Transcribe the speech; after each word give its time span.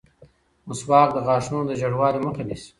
مسواک 0.67 1.09
د 1.13 1.17
غاښونو 1.25 1.63
د 1.69 1.71
ژېړوالي 1.79 2.19
مخه 2.25 2.43
نیسي. 2.47 2.69